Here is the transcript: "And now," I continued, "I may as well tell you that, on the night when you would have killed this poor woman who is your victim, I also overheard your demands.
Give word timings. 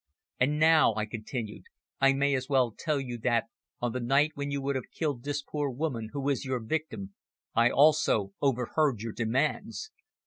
"And 0.39 0.57
now," 0.57 0.95
I 0.95 1.05
continued, 1.05 1.65
"I 1.99 2.13
may 2.13 2.33
as 2.33 2.49
well 2.49 2.71
tell 2.71 2.99
you 2.99 3.19
that, 3.19 3.43
on 3.79 3.91
the 3.91 3.99
night 3.99 4.31
when 4.33 4.49
you 4.49 4.59
would 4.59 4.75
have 4.75 4.89
killed 4.91 5.21
this 5.23 5.43
poor 5.43 5.69
woman 5.69 6.09
who 6.11 6.27
is 6.27 6.43
your 6.43 6.59
victim, 6.59 7.13
I 7.53 7.69
also 7.69 8.33
overheard 8.41 9.01
your 9.03 9.13
demands. 9.13 9.91